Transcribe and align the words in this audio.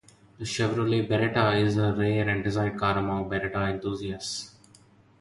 The 0.39 0.45
Chevrolet 0.45 1.07
Beretta 1.07 1.63
is 1.63 1.77
a 1.77 1.93
rare 1.93 2.27
and 2.27 2.43
desired 2.43 2.75
car 2.75 2.97
among 2.97 3.29
Beretta 3.29 3.69
Enthusiasts. 3.71 4.55